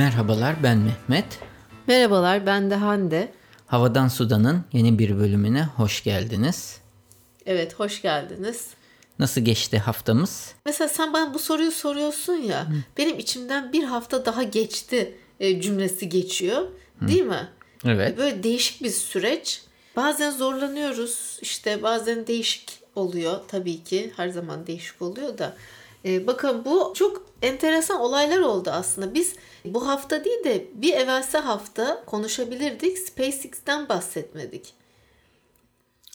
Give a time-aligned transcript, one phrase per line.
[0.00, 1.38] Merhabalar ben Mehmet.
[1.86, 3.32] Merhabalar ben de Hande.
[3.66, 6.80] Havadan Sudan'ın yeni bir bölümüne hoş geldiniz.
[7.46, 8.66] Evet hoş geldiniz.
[9.18, 10.54] Nasıl geçti haftamız?
[10.66, 12.68] Mesela sen bana bu soruyu soruyorsun ya.
[12.68, 12.72] Hı.
[12.98, 16.66] Benim içimden bir hafta daha geçti e, cümlesi geçiyor.
[17.00, 17.08] Hı.
[17.08, 17.48] Değil mi?
[17.84, 18.18] Evet.
[18.18, 19.62] Böyle değişik bir süreç.
[19.96, 21.38] Bazen zorlanıyoruz.
[21.42, 24.12] İşte bazen değişik oluyor tabii ki.
[24.16, 25.56] Her zaman değişik oluyor da.
[26.04, 29.14] E, bakın bu çok enteresan olaylar oldu aslında.
[29.14, 32.98] Biz bu hafta değil de bir evvelsi hafta konuşabilirdik.
[32.98, 34.79] SpaceX'ten bahsetmedik.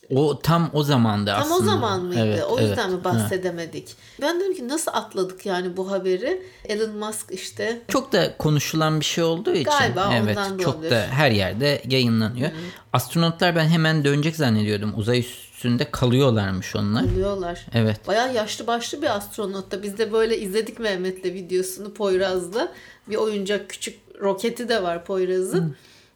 [0.10, 1.58] O tam o zamandı tam aslında.
[1.58, 2.22] Tam o zaman mıydı?
[2.26, 2.98] Evet, o yüzden evet.
[2.98, 3.90] mi bahsedemedik?
[3.90, 3.96] Ha.
[4.22, 6.42] Ben dedim ki nasıl atladık yani bu haberi?
[6.66, 7.82] Elon Musk işte.
[7.88, 9.64] Çok da konuşulan bir şey olduğu için.
[9.64, 12.50] Galiba evet, ondan çok da her yerde yayınlanıyor.
[12.50, 12.60] Hı-hı.
[12.94, 14.94] Astronotlar ben hemen dönecek zannediyordum.
[14.98, 17.06] Uzay üstünde kalıyorlarmış onlar.
[17.06, 17.66] Kalıyorlar.
[17.74, 18.08] Evet.
[18.08, 19.84] Bayağı yaşlı başlı bir astronot da.
[19.84, 22.72] Biz de böyle izledik Mehmet'le videosunu Poyraz'la.
[23.10, 25.76] Bir oyuncak küçük roketi de var Poyraz'ın.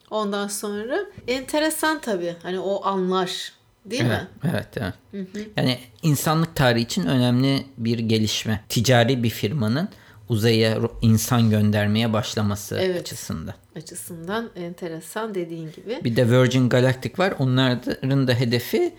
[0.10, 2.36] Ondan sonra enteresan tabii.
[2.44, 3.59] Hani o anlar
[3.92, 4.52] Değil evet, mi?
[4.52, 4.94] Evet, evet.
[5.12, 5.46] Hı hı.
[5.58, 8.62] Yani insanlık tarihi için önemli bir gelişme.
[8.70, 9.90] Ticari bir firmanın
[10.30, 13.54] uzaya insan göndermeye başlaması evet, açısından.
[13.76, 16.00] Açısından enteresan dediğin gibi.
[16.04, 17.34] Bir de Virgin Galactic var.
[17.40, 18.94] Onların da hedefi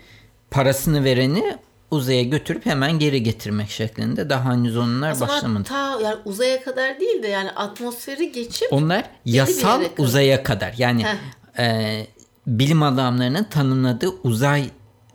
[0.51, 1.57] parasını vereni
[1.91, 4.29] uzaya götürüp hemen geri getirmek şeklinde.
[4.29, 5.63] Daha henüz onlar o başlamadı.
[5.63, 10.73] Ta yani uzaya kadar değil de yani atmosferi geçip onlar yasal uzaya kadar.
[10.77, 11.05] Yani
[11.57, 12.07] e,
[12.47, 14.69] bilim adamlarının tanımladığı uzay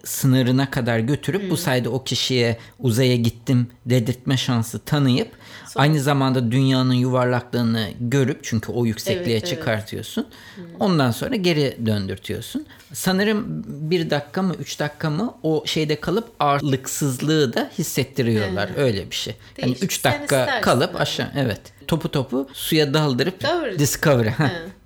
[0.06, 1.50] sınırına kadar götürüp hmm.
[1.50, 5.28] bu sayede o kişiye uzaya gittim dedirtme şansı tanıyıp
[5.66, 5.82] Sonra.
[5.82, 10.26] aynı zamanda dünyanın yuvarlaklığını görüp çünkü o yüksekliğe evet, çıkartıyorsun.
[10.58, 10.70] Evet.
[10.70, 10.80] Hmm.
[10.80, 12.66] Ondan sonra geri döndürtüyorsun.
[12.92, 18.70] Sanırım bir dakika mı üç dakika mı o şeyde kalıp ağırlıksızlığı da hissettiriyorlar.
[18.70, 18.76] Hmm.
[18.76, 19.34] Öyle bir şey.
[19.56, 19.82] Değişik.
[19.82, 24.31] Yani üç dakika kalıp aşağı evet topu topu suya daldırıp Discovery, Discovery.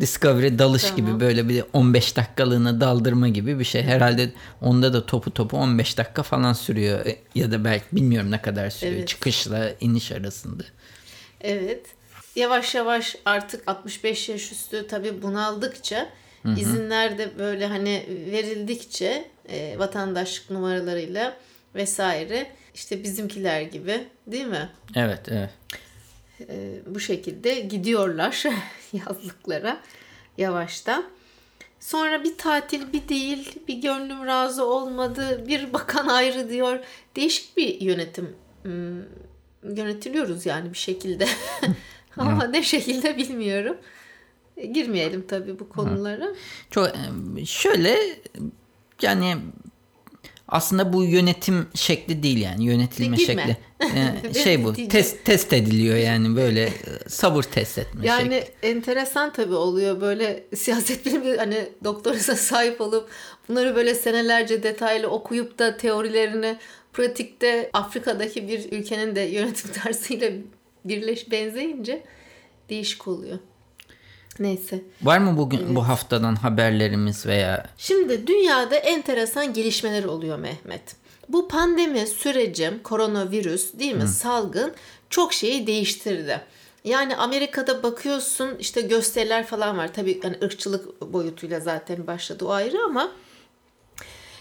[0.01, 0.97] Discovery dalış tamam.
[0.97, 3.83] gibi böyle bir 15 dakikalığına daldırma gibi bir şey.
[3.83, 8.43] Herhalde onda da topu topu 15 dakika falan sürüyor e, ya da belki bilmiyorum ne
[8.43, 9.09] kadar sürüyor evet.
[9.09, 10.63] çıkışla iniş arasında.
[11.41, 11.87] Evet.
[12.37, 16.09] Yavaş yavaş artık 65 yaş üstü tabii bunaldıkça
[16.43, 16.61] Hı-hı.
[16.61, 21.37] izinler de böyle hani verildikçe e, vatandaşlık numaralarıyla
[21.75, 24.69] vesaire işte bizimkiler gibi değil mi?
[24.97, 25.51] Evet, evet
[26.49, 28.45] e, bu şekilde gidiyorlar
[28.93, 29.81] yazlıklara
[30.39, 31.05] yavaştan.
[31.81, 36.79] Sonra bir tatil bir değil, bir gönlüm razı olmadı, bir bakan ayrı diyor.
[37.17, 39.03] Değişik bir yönetim hmm,
[39.77, 41.27] yönetiliyoruz yani bir şekilde.
[42.17, 43.77] Ama ne şekilde bilmiyorum.
[44.73, 46.29] Girmeyelim tabii bu konulara.
[46.71, 46.89] Çok
[47.47, 47.99] şöyle
[49.03, 49.37] yani
[50.51, 53.43] aslında bu yönetim şekli değil yani yönetilme Girme.
[53.43, 53.57] şekli.
[53.97, 56.73] Yani şey bu test test ediliyor yani böyle
[57.09, 58.69] sabır test etme yani şekli.
[58.69, 63.09] enteresan tabii oluyor böyle siyaset bilimi hani doktorasına sahip olup
[63.49, 66.59] bunları böyle senelerce detaylı okuyup da teorilerini
[66.93, 70.31] pratikte Afrika'daki bir ülkenin de yönetim tarzıyla
[70.85, 72.03] birleş benzeyince
[72.69, 73.39] değişik oluyor.
[74.41, 74.83] Neyse.
[75.03, 75.77] Var mı bugün evet.
[75.77, 77.67] bu haftadan haberlerimiz veya?
[77.79, 80.97] Şimdi dünyada enteresan gelişmeler oluyor Mehmet.
[81.29, 84.09] Bu pandemi süreci, koronavirüs değil mi, Hı.
[84.09, 84.73] salgın
[85.11, 86.41] çok şeyi değiştirdi.
[86.85, 89.95] Yani Amerika'da bakıyorsun işte gösteriler falan var.
[89.95, 93.13] Tabii yani ırkçılık boyutuyla zaten başladı o ayrı ama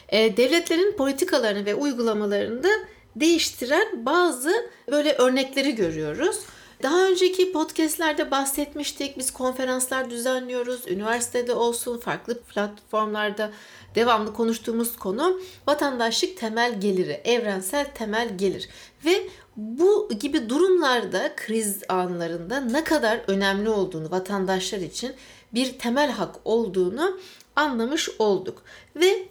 [0.10, 2.70] e, devletlerin politikalarını ve uygulamalarını da
[3.16, 6.40] değiştiren bazı böyle örnekleri görüyoruz.
[6.84, 9.18] Daha önceki podcastlerde bahsetmiştik.
[9.18, 10.88] Biz konferanslar düzenliyoruz.
[10.88, 13.52] Üniversitede olsun, farklı platformlarda
[13.96, 18.70] devamlı konuştuğumuz konu vatandaşlık temel geliri, evrensel temel gelir.
[19.06, 25.14] Ve bu gibi durumlarda, kriz anlarında ne kadar önemli olduğunu vatandaşlar için
[25.54, 27.20] bir temel hak olduğunu
[27.56, 28.64] anlamış olduk.
[28.96, 29.28] Ve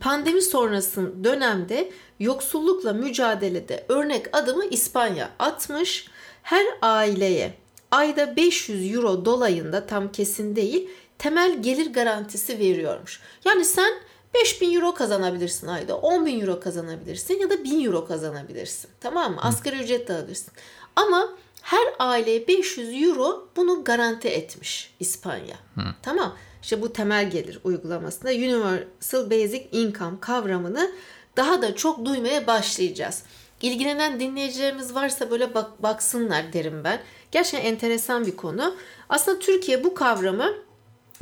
[0.00, 6.11] pandemi sonrası dönemde yoksullukla mücadelede örnek adımı İspanya atmış
[6.42, 7.54] her aileye
[7.90, 13.20] ayda 500 euro dolayında tam kesin değil temel gelir garantisi veriyormuş.
[13.44, 13.92] Yani sen
[14.34, 18.90] 5000 euro kazanabilirsin ayda, 10 bin euro kazanabilirsin ya da 1000 euro kazanabilirsin.
[19.00, 19.40] Tamam mı?
[19.42, 20.52] Asgari ücret de alırsın.
[20.96, 21.28] Ama
[21.62, 25.56] her aileye 500 euro bunu garanti etmiş İspanya.
[25.74, 25.82] Hı.
[26.02, 26.36] Tamam.
[26.62, 30.92] İşte bu temel gelir uygulamasında Universal Basic Income kavramını
[31.36, 33.22] daha da çok duymaya başlayacağız.
[33.62, 37.00] İlgilenen dinleyicilerimiz varsa böyle bak, baksınlar derim ben.
[37.30, 38.76] Gerçekten enteresan bir konu.
[39.08, 40.52] Aslında Türkiye bu kavramı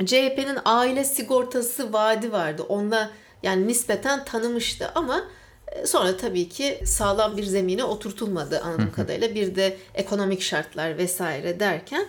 [0.05, 2.63] CHP'nin aile sigortası vaadi vardı.
[2.63, 3.09] Onda
[3.43, 5.23] yani nispeten tanımıştı ama
[5.67, 9.35] e, sonra tabii ki sağlam bir zemine oturtulmadı anladığım kadarıyla.
[9.35, 12.05] Bir de ekonomik şartlar vesaire derken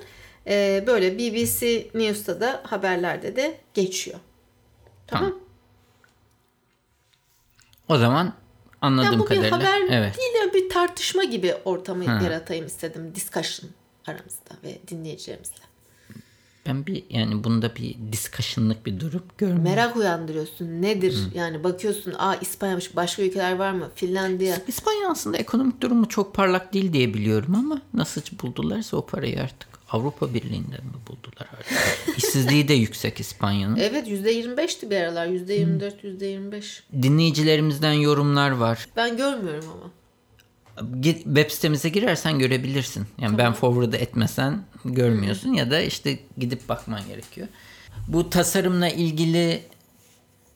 [0.47, 4.19] e, böyle BBC News'ta da haberlerde de geçiyor.
[5.07, 5.29] Tamam.
[5.29, 5.43] tamam.
[7.89, 8.42] O zaman
[8.83, 9.61] anladığım yani bu kadarıyla.
[9.61, 10.19] bir haber evet.
[10.19, 12.25] değil de bir tartışma gibi ortamı ha.
[12.25, 13.13] yaratayım istedim.
[13.15, 13.71] Discussion
[14.07, 15.63] aramızda ve dinleyicilerimizle.
[16.67, 19.65] Ben bir yani bunda bir discussion'lık bir durum görmüyorum.
[19.65, 20.83] Merak uyandırıyorsun.
[20.83, 21.15] Nedir?
[21.15, 21.39] Hı.
[21.39, 23.89] Yani bakıyorsun aa İspanya'mış başka ülkeler var mı?
[23.95, 24.57] Finlandiya.
[24.67, 29.82] İspanya aslında ekonomik durumu çok parlak değil diye biliyorum ama nasıl buldularsa o parayı artık.
[29.93, 31.79] Avrupa Birliği'nden mi buldular artık?
[32.17, 33.77] İşsizliği de yüksek İspanya'nın.
[33.77, 35.27] Evet %25'ti bir aralar.
[35.27, 36.81] %24, %25.
[37.03, 38.89] Dinleyicilerimizden yorumlar var.
[38.97, 39.91] Ben görmüyorum ama
[41.25, 43.07] web sitemize girersen görebilirsin.
[43.19, 43.39] Yani tamam.
[43.39, 47.49] ben forward'ı etmesen görmüyorsun ya da işte gidip bakman gerekiyor.
[48.09, 49.63] Bu tasarımla ilgili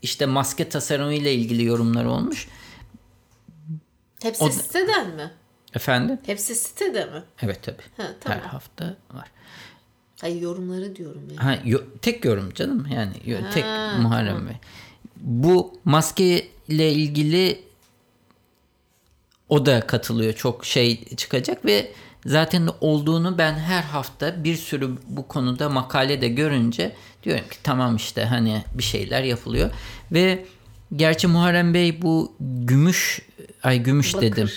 [0.02, 2.48] işte maske tasarımı ile ilgili yorumlar olmuş.
[4.22, 4.50] Hepsi o...
[4.50, 5.30] siteden mi?
[5.76, 6.18] Efendim?
[6.26, 7.22] Hepsi sitede mi?
[7.42, 7.82] Evet tabii.
[7.96, 8.38] Ha, tamam.
[8.38, 9.30] Her hafta var.
[10.20, 11.40] Hayır yorumları diyorum yani.
[11.40, 13.64] Ha, yo, tek yorum canım yani ha, tek
[14.02, 14.48] Muharrem tamam.
[14.48, 14.56] Bey.
[15.16, 17.62] Bu maske ile ilgili
[19.48, 21.92] o da katılıyor çok şey çıkacak ve
[22.26, 27.96] zaten olduğunu ben her hafta bir sürü bu konuda makale de görünce diyorum ki tamam
[27.96, 29.70] işte hani bir şeyler yapılıyor
[30.12, 30.44] ve
[30.96, 33.20] gerçi Muharrem Bey bu gümüş
[33.62, 34.22] ay gümüş Bakır.
[34.22, 34.50] dedim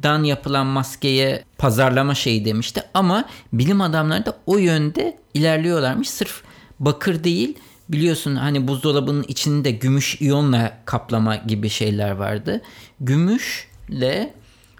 [0.00, 6.42] bakırdan yapılan maskeye pazarlama şeyi demişti ama bilim adamları da o yönde ilerliyorlarmış sırf
[6.80, 7.58] bakır değil
[7.88, 12.62] biliyorsun hani buzdolabının içinde gümüş iyonla kaplama gibi şeyler vardı.
[13.00, 14.34] Gümüş ile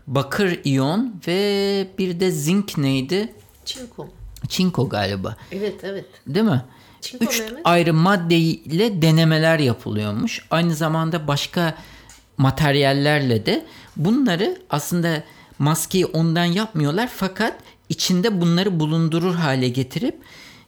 [0.06, 3.32] bakır iyon ve bir de zinc neydi?
[3.64, 4.08] Çinko.
[4.48, 5.36] Çinko galiba.
[5.52, 6.06] Evet evet.
[6.26, 6.62] Değil mi?
[7.00, 7.60] Çinko Üç Mehmet.
[7.64, 10.46] ayrı maddeyle denemeler yapılıyormuş.
[10.50, 11.74] Aynı zamanda başka
[12.38, 13.64] materyallerle de
[14.04, 15.24] bunları aslında
[15.58, 17.54] maskeyi ondan yapmıyorlar fakat
[17.88, 20.18] içinde bunları bulundurur hale getirip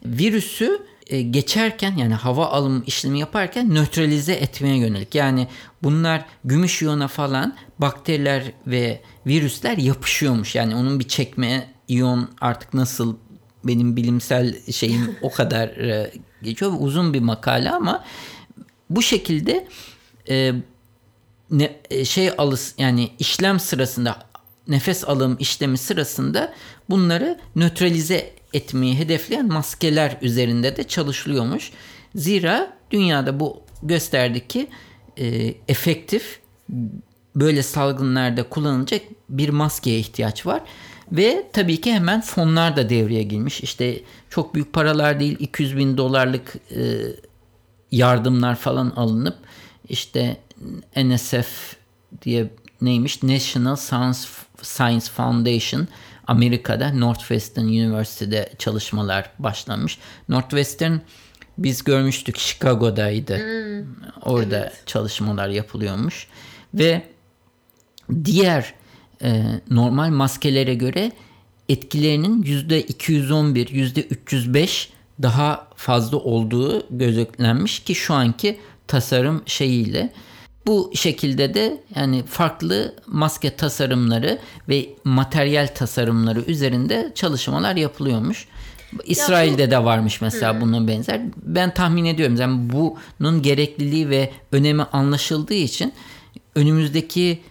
[0.05, 5.15] virüsü e, geçerken yani hava alım işlemi yaparken nötralize etmeye yönelik.
[5.15, 5.49] Yani
[5.83, 10.55] bunlar gümüş iyona falan bakteriler ve virüsler yapışıyormuş.
[10.55, 13.17] Yani onun bir çekme iyon artık nasıl
[13.65, 16.13] benim bilimsel şeyim o kadar e,
[16.43, 16.73] geçiyor.
[16.79, 18.05] Uzun bir makale ama
[18.91, 19.67] bu şekilde
[20.29, 20.53] e,
[21.53, 24.19] ne, e, şey alış yani işlem sırasında
[24.69, 26.55] nefes alım işlemi sırasında
[26.91, 31.71] bunları nötralize etmeyi hedefleyen maskeler üzerinde de çalışılıyormuş.
[32.15, 34.69] Zira dünyada bu gösterdi ki
[35.17, 36.41] e, efektif
[37.37, 40.63] böyle salgınlarda kullanılacak bir maskeye ihtiyaç var.
[41.13, 43.61] Ve tabii ki hemen fonlar da devreye girmiş.
[43.61, 44.01] İşte
[44.31, 46.81] çok büyük paralar değil 200 bin dolarlık e,
[47.91, 49.37] yardımlar falan alınıp
[49.89, 50.37] işte
[50.97, 51.77] NSF
[52.23, 52.51] diye
[52.81, 54.19] neymiş National Science,
[54.63, 55.89] Science Foundation
[56.27, 59.99] Amerika'da Northwestern University'de çalışmalar başlamış.
[60.29, 60.97] Northwestern
[61.59, 63.37] biz görmüştük Chicago'daydı.
[63.37, 63.87] Hmm,
[64.23, 64.83] Orada evet.
[64.87, 66.27] çalışmalar yapılıyormuş
[66.75, 67.03] ve
[68.25, 68.75] diğer
[69.23, 71.13] e, normal maskelere göre
[71.69, 74.91] etkilerinin yüzde 211, yüzde 305
[75.23, 80.13] daha fazla olduğu gözlemlenmiş ki şu anki tasarım şeyiyle.
[80.67, 84.39] Bu şekilde de yani farklı maske tasarımları
[84.69, 88.49] ve materyal tasarımları üzerinde çalışmalar yapılıyormuş.
[89.05, 91.21] İsrail'de de varmış mesela bunun benzer.
[91.37, 95.93] Ben tahmin ediyorum yani bunun gerekliliği ve önemi anlaşıldığı için
[96.55, 97.43] önümüzdeki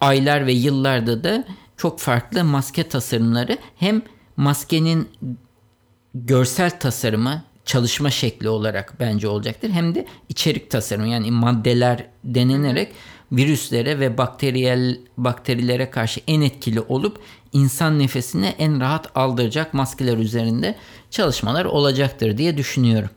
[0.00, 1.44] aylar ve yıllarda da
[1.76, 4.02] çok farklı maske tasarımları hem
[4.36, 5.08] maskenin
[6.14, 9.70] görsel tasarımı çalışma şekli olarak bence olacaktır.
[9.70, 12.92] Hem de içerik tasarımı yani maddeler denenerek
[13.32, 17.18] virüslere ve bakteriyel bakterilere karşı en etkili olup
[17.52, 20.76] insan nefesine en rahat aldıracak maskeler üzerinde
[21.10, 23.10] çalışmalar olacaktır diye düşünüyorum.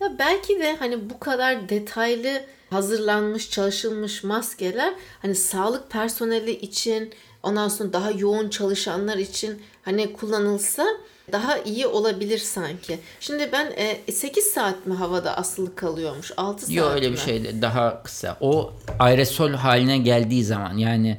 [0.00, 7.68] Ya belki de hani bu kadar detaylı hazırlanmış, çalışılmış maskeler hani sağlık personeli için ondan
[7.68, 10.86] sonra daha yoğun çalışanlar için hani kullanılsa
[11.32, 12.98] daha iyi olabilir sanki.
[13.20, 13.72] Şimdi ben
[14.06, 16.32] e, 8 saat mi havada asılı kalıyormuş?
[16.36, 17.12] 6 saat Yok öyle mi?
[17.12, 17.62] bir şeydi.
[17.62, 18.36] Daha kısa.
[18.40, 21.18] O aerosol haline geldiği zaman yani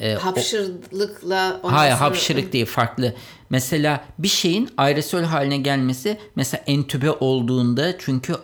[0.00, 2.00] e, hapşırlıkla hayır sonra...
[2.00, 3.14] hapşırık değil farklı.
[3.50, 8.34] Mesela bir şeyin aerosol haline gelmesi mesela entübe olduğunda çünkü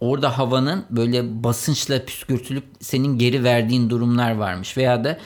[0.00, 5.18] orada havanın böyle basınçla püskürtülüp senin geri verdiğin durumlar varmış veya da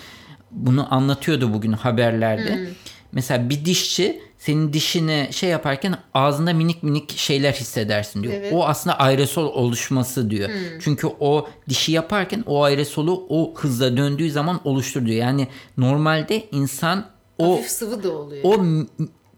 [0.50, 2.54] bunu anlatıyordu bugün haberlerde.
[2.54, 2.66] Hmm.
[3.12, 8.34] Mesela bir dişçi senin dişine şey yaparken ağzında minik minik şeyler hissedersin diyor.
[8.34, 8.52] Evet.
[8.52, 10.48] O aslında aerosol oluşması diyor.
[10.48, 10.78] Hmm.
[10.80, 15.16] Çünkü o dişi yaparken o aerosolu o hızla döndüğü zaman oluştur diyor.
[15.16, 17.06] Yani normalde insan
[17.38, 18.44] o Hafif sıvı da oluyor.
[18.44, 18.64] O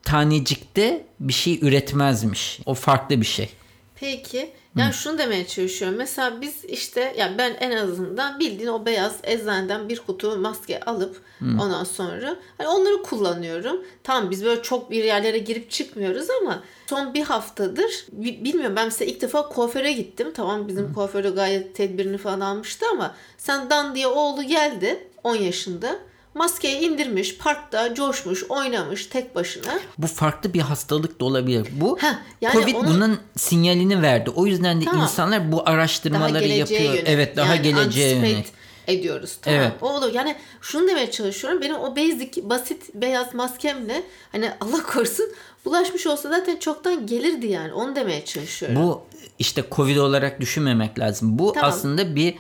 [0.03, 2.61] tanecikte bir şey üretmezmiş.
[2.67, 3.51] O farklı bir şey.
[3.95, 4.51] Peki.
[4.79, 4.95] Yani Hı.
[4.95, 5.99] şunu demeye çalışıyorum.
[5.99, 11.17] Mesela biz işte yani ben en azından bildiğin o beyaz eczaneden bir kutu maske alıp
[11.39, 11.45] Hı.
[11.45, 13.85] ondan sonra hani onları kullanıyorum.
[14.05, 19.11] Tamam biz böyle çok bir yerlere girip çıkmıyoruz ama son bir haftadır bilmiyorum ben mesela
[19.11, 20.33] ilk defa kuaföre gittim.
[20.35, 21.31] Tamam bizim Hı.
[21.35, 25.97] gayet tedbirini falan almıştı ama sen Dan diye oğlu geldi 10 yaşında
[26.39, 29.81] maskeyi indirmiş, parkta coşmuş, oynamış tek başına.
[29.99, 31.69] Bu farklı bir hastalık da olabilir.
[31.73, 32.95] Bu Heh, yani Covid onun...
[32.95, 34.31] bunun sinyalini verdi.
[34.31, 35.03] O yüzden de tamam.
[35.03, 36.81] insanlar bu araştırmaları yapıyor.
[36.81, 37.05] Yönelik.
[37.09, 38.47] Evet, daha yani geleceğe yönelik
[38.87, 39.39] ediyoruz.
[39.43, 39.61] Tamam.
[39.61, 39.73] Evet.
[39.83, 40.15] O olur.
[40.15, 41.61] Yani şunu demeye çalışıyorum.
[41.61, 44.03] Benim o basic basit beyaz maskemle
[44.33, 45.27] hani Allah korusun
[45.65, 47.73] bulaşmış olsa zaten çoktan gelirdi yani.
[47.73, 48.83] Onu demeye çalışıyorum.
[48.83, 49.03] Bu
[49.39, 51.39] işte Covid olarak düşünmemek lazım.
[51.39, 51.71] Bu tamam.
[51.71, 52.35] aslında bir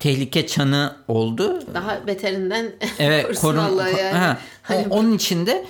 [0.00, 1.62] tehlike çanı oldu.
[1.74, 4.18] Daha beterinden evet, korun Allah yani.
[4.18, 5.64] Ha, hani onun içinde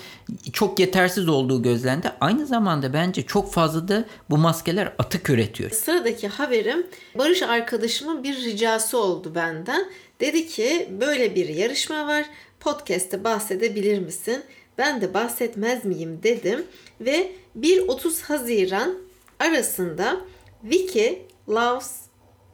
[0.52, 2.12] çok yetersiz olduğu gözlendi.
[2.20, 5.70] Aynı zamanda bence çok fazla da bu maskeler atık üretiyor.
[5.70, 6.86] Sıradaki haberim
[7.18, 9.86] Barış arkadaşımın bir ricası oldu benden.
[10.20, 12.26] Dedi ki böyle bir yarışma var.
[12.60, 14.42] Podcast'te bahsedebilir misin?
[14.78, 16.64] Ben de bahsetmez miyim dedim
[17.00, 18.94] ve 1-30 Haziran
[19.38, 20.20] arasında
[20.62, 22.09] Wiki Loves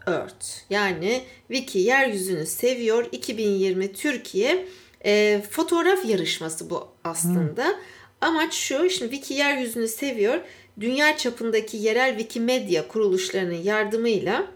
[0.06, 4.66] Earth yani Wiki yeryüzünü seviyor 2020 Türkiye
[5.04, 7.66] e, fotoğraf yarışması bu aslında.
[7.66, 7.74] Hmm.
[8.20, 10.40] Amaç şu şimdi Wiki yeryüzünü seviyor
[10.80, 14.46] dünya çapındaki yerel Wikimedia kuruluşlarının yardımıyla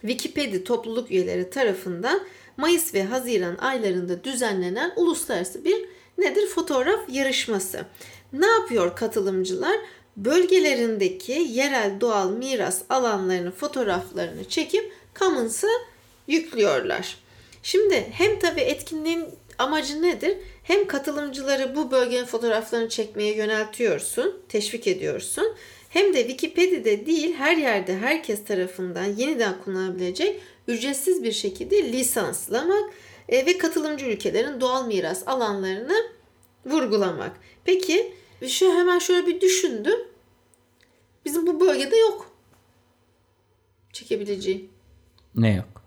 [0.00, 2.20] Wikipedia topluluk üyeleri tarafından
[2.56, 5.84] Mayıs ve Haziran aylarında düzenlenen uluslararası bir
[6.18, 7.84] nedir fotoğraf yarışması.
[8.32, 9.76] Ne yapıyor katılımcılar?
[10.24, 15.68] Bölgelerindeki yerel doğal miras alanlarının fotoğraflarını çekip Commons'a
[16.26, 17.16] yüklüyorlar.
[17.62, 19.24] Şimdi hem tabii etkinliğin
[19.58, 20.36] amacı nedir?
[20.62, 25.54] Hem katılımcıları bu bölgenin fotoğraflarını çekmeye yöneltiyorsun, teşvik ediyorsun.
[25.88, 32.90] Hem de Wikipedia'da değil her yerde herkes tarafından yeniden kullanılabilecek ücretsiz bir şekilde lisanslamak
[33.28, 35.96] e, ve katılımcı ülkelerin doğal miras alanlarını
[36.66, 37.32] vurgulamak.
[37.64, 38.12] Peki
[38.46, 40.07] şu hemen şöyle bir düşündüm.
[41.24, 42.30] Bizim bu bölgede yok.
[43.92, 44.70] Çekebileceği.
[45.34, 45.82] Ne yok?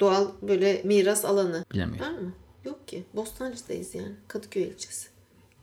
[0.00, 1.64] Doğal böyle miras alanı.
[1.72, 2.14] Bilemiyorum.
[2.14, 2.32] Var mı?
[2.64, 3.04] Yok ki.
[3.14, 4.12] Bostancı'dayız yani.
[4.28, 5.08] Kadıköy ilçesi.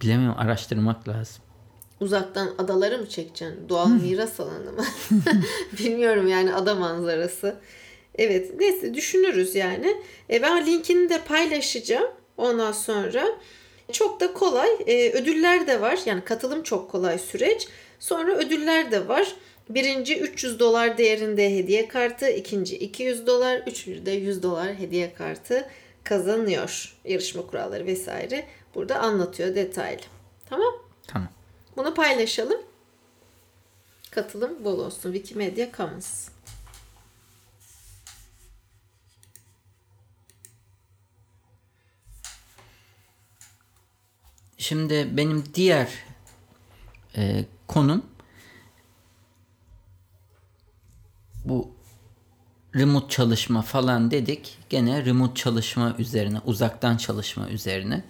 [0.01, 0.39] Bilemiyorum.
[0.39, 1.43] Araştırmak lazım.
[1.99, 3.69] Uzaktan adaları mı çekeceksin?
[3.69, 4.85] Doğal miras alanı mı?
[5.79, 7.55] Bilmiyorum yani ada manzarası.
[8.15, 10.01] Evet neyse düşünürüz yani.
[10.29, 12.11] E, ben linkini de paylaşacağım.
[12.37, 13.25] Ondan sonra
[13.91, 14.69] çok da kolay.
[14.87, 15.99] E, ödüller de var.
[16.05, 17.67] Yani katılım çok kolay süreç.
[18.01, 19.35] Sonra ödüller de var.
[19.69, 25.69] Birinci 300 dolar değerinde hediye kartı, ikinci 200 dolar, üçüncü de 100 dolar hediye kartı
[26.03, 26.97] kazanıyor.
[27.05, 30.01] Yarışma kuralları vesaire burada anlatıyor detaylı.
[30.49, 30.73] Tamam?
[31.07, 31.29] Tamam.
[31.77, 32.61] Bunu paylaşalım.
[34.11, 35.13] Katılım bol olsun.
[35.13, 36.29] Wikimedia Commons.
[44.57, 45.89] Şimdi benim diğer
[47.17, 48.05] e, konum
[51.45, 51.71] bu
[52.75, 54.57] remote çalışma falan dedik.
[54.69, 58.03] Gene remote çalışma üzerine, uzaktan çalışma üzerine.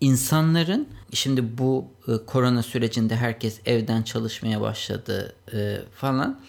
[0.00, 6.40] İnsanların şimdi bu e, korona sürecinde herkes evden çalışmaya başladı e, falan.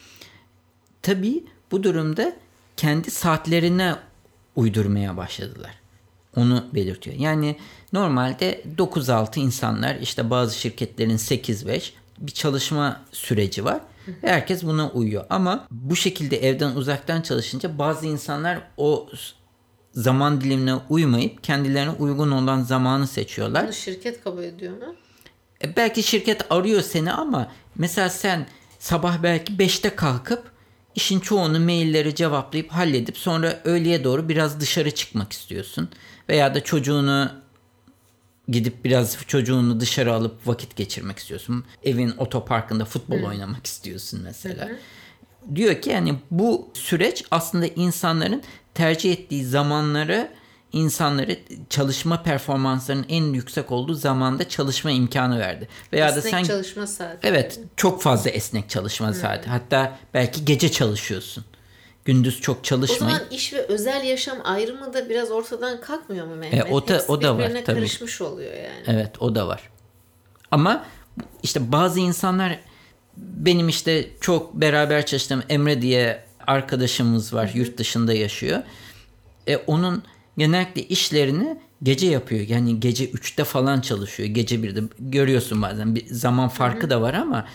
[1.01, 2.35] Tabii bu durumda
[2.77, 3.95] kendi saatlerine
[4.55, 5.84] uydurmaya başladılar.
[6.35, 7.15] Onu belirtiyor.
[7.19, 7.55] Yani
[7.93, 13.79] normalde 9-6 insanlar işte bazı şirketlerin 8-5 bir çalışma süreci var.
[14.23, 15.25] Ve herkes buna uyuyor.
[15.29, 19.09] Ama bu şekilde evden uzaktan çalışınca bazı insanlar o
[19.93, 23.63] zaman dilimine uymayıp kendilerine uygun olan zamanı seçiyorlar.
[23.63, 24.95] Bunu şirket kabul ediyor mu?
[25.63, 28.47] E belki şirket arıyor seni ama mesela sen
[28.79, 30.51] sabah belki 5'te kalkıp
[30.95, 35.89] işin çoğunu mailleri cevaplayıp halledip sonra öğleye doğru biraz dışarı çıkmak istiyorsun.
[36.29, 37.31] Veya da çocuğunu
[38.47, 41.65] gidip biraz çocuğunu dışarı alıp vakit geçirmek istiyorsun.
[41.83, 43.25] Evin otoparkında futbol Hı.
[43.25, 44.69] oynamak istiyorsun mesela.
[44.69, 44.77] Hı.
[45.55, 50.31] Diyor ki yani bu süreç aslında insanların tercih ettiği zamanları
[50.71, 51.37] insanları
[51.69, 55.67] çalışma performanslarının en yüksek olduğu zamanda çalışma imkanı verdi.
[55.93, 57.27] Veya esnek da sen çalışma saati.
[57.27, 59.15] Evet, çok fazla esnek çalışma hmm.
[59.15, 59.49] saati.
[59.49, 61.45] Hatta belki gece çalışıyorsun.
[62.05, 63.15] Gündüz çok çalışmayın.
[63.15, 66.67] O zaman iş ve özel yaşam ayrımı da biraz ortadan kalkmıyor mu Mehmet?
[66.67, 67.63] E, o da o da var tabii.
[67.63, 68.83] karışmış oluyor yani.
[68.87, 69.69] Evet, o da var.
[70.51, 70.85] Ama
[71.43, 72.59] işte bazı insanlar
[73.17, 77.49] benim işte çok beraber çalıştığım Emre diye arkadaşımız var.
[77.49, 77.57] Hı-hı.
[77.57, 78.63] Yurt dışında yaşıyor.
[79.47, 80.03] E, onun
[80.37, 82.47] genellikle işlerini gece yapıyor.
[82.47, 84.29] Yani gece 3'te falan çalışıyor.
[84.29, 87.45] Gece 1'de görüyorsun bazen bir zaman farkı da var ama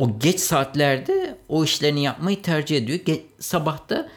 [0.00, 2.98] o geç saatlerde o işlerini yapmayı tercih ediyor.
[2.98, 4.08] Ge- sabahta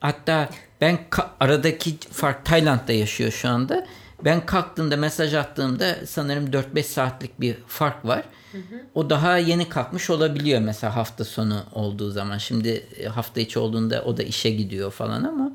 [0.00, 0.50] hatta
[0.80, 0.98] ben
[1.40, 3.86] aradaki fark Tayland'da yaşıyor şu anda.
[4.24, 8.24] Ben kalktığımda mesaj attığımda sanırım 4-5 saatlik bir fark var.
[8.52, 8.82] Hı hı.
[8.94, 12.38] O daha yeni kalkmış olabiliyor mesela hafta sonu olduğu zaman.
[12.38, 15.52] Şimdi e, hafta içi olduğunda o da işe gidiyor falan ama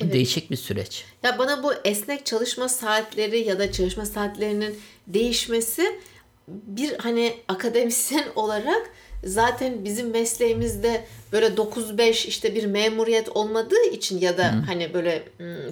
[0.00, 0.12] evet.
[0.12, 1.04] değişik bir süreç.
[1.22, 6.00] Ya bana bu esnek çalışma saatleri ya da çalışma saatlerinin değişmesi
[6.66, 8.90] bir hani akademisyen olarak
[9.24, 14.56] zaten bizim mesleğimizde böyle 9-5 işte bir memuriyet olmadığı için ya da Hı.
[14.66, 15.22] hani böyle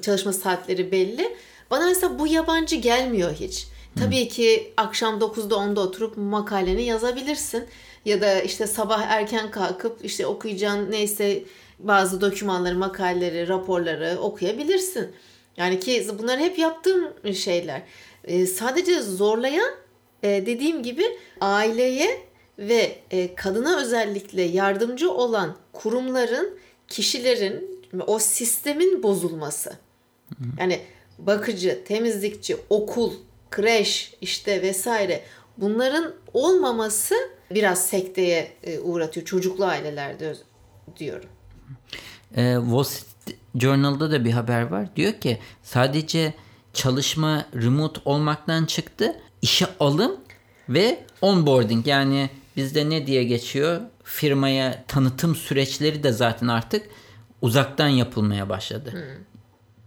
[0.03, 1.37] çalışma saatleri belli.
[1.71, 3.67] Bana mesela bu yabancı gelmiyor hiç.
[3.99, 7.65] Tabii ki akşam 9'da 10'da oturup makaleni yazabilirsin.
[8.05, 11.45] Ya da işte sabah erken kalkıp işte okuyacağın neyse
[11.79, 15.09] bazı dokümanları, makaleleri, raporları okuyabilirsin.
[15.57, 17.83] Yani ki bunlar hep yaptığım şeyler.
[18.25, 19.75] Ee, sadece zorlayan
[20.27, 21.05] e, dediğim gibi
[21.41, 22.27] aileye
[22.59, 29.77] ve e, kadına özellikle yardımcı olan kurumların, kişilerin o sistemin bozulması.
[30.59, 30.81] Yani
[31.19, 33.13] bakıcı, temizlikçi, okul,
[33.51, 35.23] kreş işte vesaire
[35.57, 37.15] bunların olmaması
[37.51, 40.37] biraz sekteye e, uğratıyor çocuklu ailelerde
[40.97, 41.29] diyorum.
[42.37, 44.97] E, Wall Street Journal'da da bir haber var.
[44.97, 46.35] Diyor ki sadece
[46.73, 49.17] çalışma remote olmaktan çıktı.
[49.43, 50.17] İşe alım
[50.69, 53.81] ve onboarding yani bizde ne diye geçiyor?
[54.05, 56.89] Firmaya tanıtım süreçleri de zaten artık
[57.43, 58.93] uzaktan yapılmaya başladı.
[58.93, 59.25] Hmm.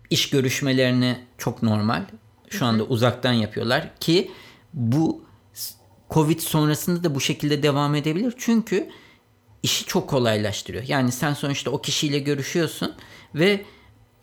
[0.10, 2.06] İş görüşmelerini çok normal
[2.50, 4.32] şu anda uzaktan yapıyorlar ki
[4.74, 5.24] bu
[6.10, 8.33] Covid sonrasında da bu şekilde devam edebilir.
[8.38, 8.90] Çünkü
[9.64, 10.83] işi çok kolaylaştırıyor.
[10.88, 12.96] Yani sen sonuçta o kişiyle görüşüyorsun
[13.35, 13.66] ve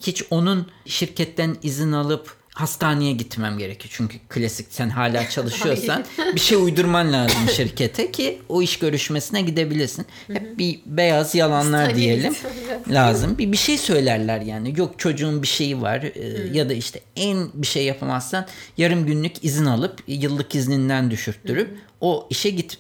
[0.01, 3.95] hiç onun şirketten izin alıp hastaneye gitmem gerekiyor.
[3.97, 10.07] Çünkü klasik sen hala çalışıyorsan bir şey uydurman lazım şirkete ki o iş görüşmesine gidebilirsin.
[10.27, 12.35] Hep bir beyaz yalanlar diyelim
[12.91, 13.39] lazım.
[13.39, 14.75] Bir bir şey söylerler yani.
[14.77, 19.45] Yok çocuğun bir şeyi var e, ya da işte en bir şey yapamazsan yarım günlük
[19.45, 22.79] izin alıp yıllık izninden düşürttürüp o işe git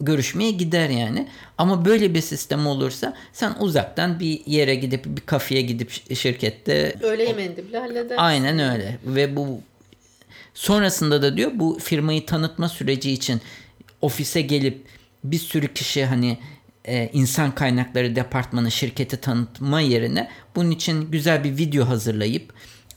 [0.00, 1.28] görüşmeye gider yani.
[1.58, 7.24] Ama böyle bir sistem olursa sen uzaktan bir yere gidip bir kafeye gidip şirkette öğle
[7.24, 8.16] yemeğinde bile halledersin.
[8.16, 8.98] Aynen öyle.
[9.04, 9.60] Ve bu
[10.54, 13.40] sonrasında da diyor bu firmayı tanıtma süreci için
[14.02, 14.84] ofise gelip
[15.24, 16.38] bir sürü kişi hani
[16.84, 22.52] e, insan kaynakları departmanı şirketi tanıtma yerine bunun için güzel bir video hazırlayıp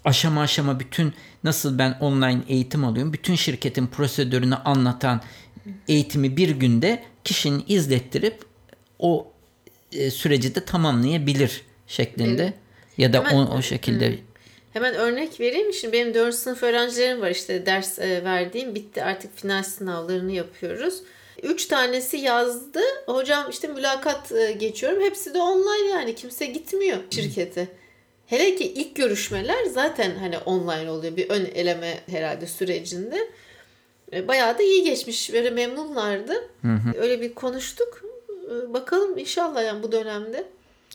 [0.06, 1.13] aşama aşama bütün
[1.44, 5.22] nasıl ben online eğitim alıyorum bütün şirketin prosedürünü anlatan
[5.88, 8.45] eğitimi bir günde kişinin izlettirip
[8.99, 9.32] o
[9.91, 12.54] e, süreci de tamamlayabilir şeklinde evet.
[12.97, 14.12] ya da hemen, o, o şekilde.
[14.12, 14.17] Hı.
[14.73, 15.73] Hemen örnek vereyim.
[15.73, 18.76] Şimdi benim 4 sınıf öğrencilerim var işte ders e, verdiğim.
[18.76, 21.04] Bitti artık final sınavlarını yapıyoruz.
[21.43, 22.80] Üç tanesi yazdı.
[23.06, 25.04] Hocam işte mülakat e, geçiyorum.
[25.04, 26.15] Hepsi de online yani.
[26.15, 27.67] Kimse gitmiyor şirkete.
[28.28, 31.17] Hele ki ilk görüşmeler zaten hani online oluyor.
[31.17, 33.28] Bir ön eleme herhalde sürecinde.
[34.13, 35.34] E, bayağı da iyi geçmiş.
[35.34, 36.34] Böyle memnunlardı.
[36.62, 36.97] Hı hı.
[36.97, 38.04] Öyle bir konuştuk.
[38.30, 40.45] E, bakalım inşallah yani bu dönemde.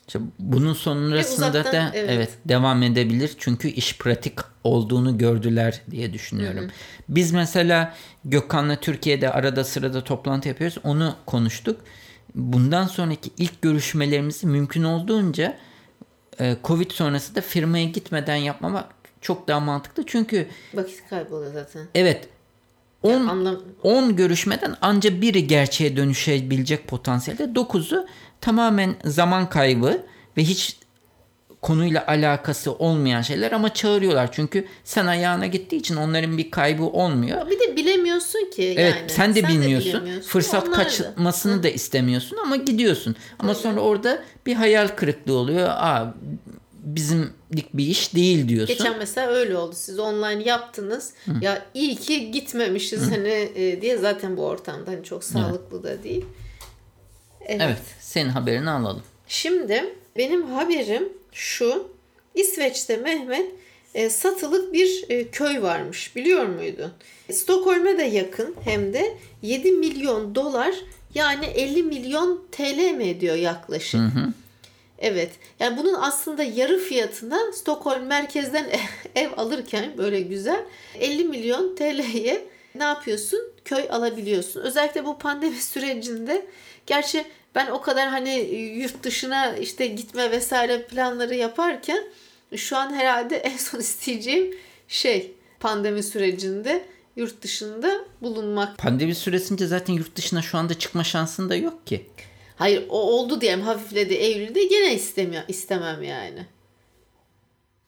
[0.07, 2.11] İşte bunun sonrasında uzaktan, da evet.
[2.11, 6.61] evet devam edebilir çünkü iş pratik olduğunu gördüler diye düşünüyorum.
[6.61, 6.71] Hı hı.
[7.09, 10.79] Biz mesela Gökhan'la Türkiye'de arada sırada toplantı yapıyoruz.
[10.85, 11.81] Onu konuştuk.
[12.35, 15.59] Bundan sonraki ilk görüşmelerimizi mümkün olduğunca
[16.41, 18.87] e, Covid sonrası da firmaya gitmeden yapmamak
[19.21, 20.07] çok daha mantıklı.
[20.07, 21.87] Çünkü vakit kayboluyor zaten.
[21.95, 22.29] Evet.
[23.03, 28.07] 10 10 görüşmeden ancak biri gerçeğe dönüşebilecek potansiyelde 9'u
[28.41, 30.03] tamamen zaman kaybı
[30.37, 30.77] ve hiç
[31.63, 34.33] konuyla alakası olmayan şeyler ama çağırıyorlar.
[34.33, 37.51] Çünkü sen ayağına gittiği için onların bir kaybı olmuyor.
[37.51, 39.11] Bir de bilemiyorsun ki evet, yani.
[39.11, 39.93] sen de sen bilmiyorsun.
[39.93, 40.29] De bilemiyorsun.
[40.29, 41.63] Fırsat Onlar kaçmasını da.
[41.63, 43.17] da istemiyorsun ama gidiyorsun.
[43.39, 43.55] Ama Hı.
[43.59, 45.69] sonra orada bir hayal kırıklığı oluyor.
[45.69, 46.15] Aa
[46.95, 48.77] bizimlik bir iş değil diyorsun.
[48.77, 49.75] Geçen mesela öyle oldu.
[49.75, 51.13] Siz online yaptınız.
[51.25, 51.33] Hı.
[51.41, 53.11] Ya iyi ki gitmemişiz Hı.
[53.11, 56.01] hani e, diye zaten bu ortamda hani çok sağlıklı evet.
[56.01, 56.25] da değil.
[57.41, 57.61] Evet.
[57.65, 57.83] evet.
[58.01, 59.03] Senin haberini alalım.
[59.29, 61.89] Şimdi benim haberim şu.
[62.35, 63.47] İsveç'te Mehmet
[63.95, 66.17] e, satılık bir e, köy varmış.
[66.17, 66.93] Biliyor muydun?
[67.33, 70.75] Stockholm'e de yakın hem de 7 milyon dolar
[71.15, 74.01] yani 50 milyon TL mi ediyor yaklaşık?
[74.01, 74.33] Hı hı.
[74.99, 75.31] Evet.
[75.61, 78.67] Yani bunun aslında yarı fiyatına Stockholm merkezden
[79.15, 83.41] ev alırken böyle güzel 50 milyon TL'ye ne yapıyorsun?
[83.65, 84.61] Köy alabiliyorsun.
[84.61, 86.47] Özellikle bu pandemi sürecinde
[86.87, 92.05] gerçi ben o kadar hani yurt dışına işte gitme vesaire planları yaparken
[92.57, 94.55] Şu an herhalde en son isteyeceğim
[94.89, 96.85] şey pandemi sürecinde
[97.17, 98.79] yurt dışında bulunmak.
[98.79, 102.07] Pandemi süresince zaten yurt dışına şu anda çıkma şansın da yok ki.
[102.59, 106.47] Hayır o oldu diyelim hafifledi Eylül'de gene istemiyor, istemem yani.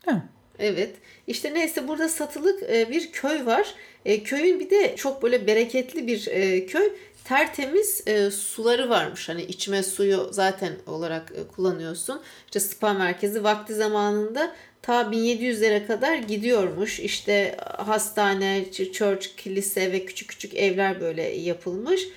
[0.07, 0.23] Ha.
[0.59, 0.95] Evet.
[1.27, 3.75] İşte neyse burada satılık e, bir köy var.
[4.05, 6.93] E, köyün bir de çok böyle bereketli bir e, köy.
[7.25, 8.05] Tertemiz
[8.35, 9.29] suları varmış.
[9.29, 12.21] Hani içme suyu zaten olarak kullanıyorsun.
[12.47, 17.01] İşte spa merkezi vakti zamanında ta 1700'lere kadar gidiyormuş.
[17.01, 17.57] İşte
[17.87, 22.09] hastane, church, kilise ve küçük küçük evler böyle yapılmış.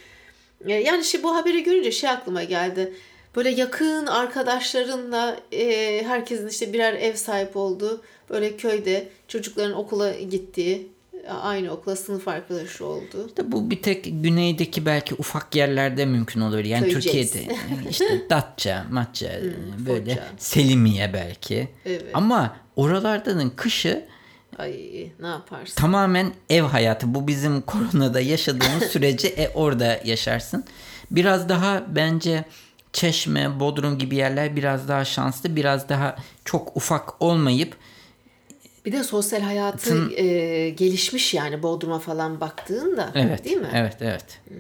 [0.68, 2.94] Yani işte bu haberi görünce şey aklıma geldi.
[3.36, 10.94] Böyle yakın arkadaşlarınla e, herkesin işte birer ev sahip olduğu böyle köyde çocukların okula gittiği
[11.28, 13.26] aynı okula sınıf arkadaşı oldu.
[13.28, 16.60] İşte bu bir tek güneydeki belki ufak yerlerde mümkün olur.
[16.60, 17.32] Yani Köyceğiz.
[17.32, 17.56] Türkiye'de
[17.90, 20.24] işte Datça, Matça, hmm, böyle.
[20.38, 21.68] Selimiye belki.
[21.86, 22.06] Evet.
[22.14, 24.06] Ama oralardanın kışı
[24.58, 24.74] Ay
[25.20, 25.76] ne yaparsın?
[25.76, 27.16] Tamamen ev hayatı.
[27.16, 30.66] Bu bizim koronada yaşadığımız sürece e, orada yaşarsın.
[31.12, 32.46] Biraz daha bence
[32.94, 35.56] Çeşme, Bodrum gibi yerler biraz daha şanslı.
[35.56, 37.78] Biraz daha çok ufak olmayıp
[38.86, 40.14] bir de sosyal hayatı Tın...
[40.16, 43.70] e, gelişmiş yani Bodrum'a falan baktığında evet, değil mi?
[43.74, 44.26] Evet, evet.
[44.48, 44.58] Hmm.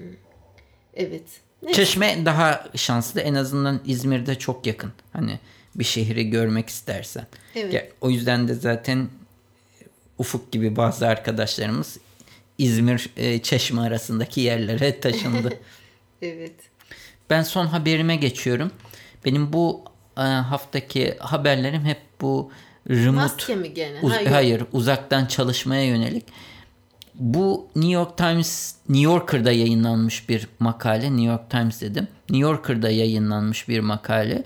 [0.93, 1.23] Evet.
[1.63, 1.75] Neyse.
[1.75, 3.21] Çeşme daha şanslı.
[3.21, 4.91] En azından İzmir'de çok yakın.
[5.13, 5.39] Hani
[5.75, 7.27] bir şehri görmek istersen.
[7.55, 7.73] Evet.
[7.73, 9.07] Ya, o yüzden de zaten
[10.17, 11.97] Ufuk gibi bazı arkadaşlarımız
[12.57, 15.53] İzmir e, Çeşme arasındaki yerlere taşındı.
[16.21, 16.55] evet.
[17.29, 18.71] Ben son haberime geçiyorum.
[19.25, 19.83] Benim bu
[20.17, 22.51] e, haftaki haberlerim hep bu
[22.89, 23.99] remote Maske mi gene?
[24.01, 26.23] Uz- ha, hayır, uzaktan çalışmaya yönelik.
[27.15, 31.05] Bu New York Times New Yorker'da yayınlanmış bir makale.
[31.11, 32.07] New York Times dedim.
[32.29, 34.43] New Yorker'da yayınlanmış bir makale.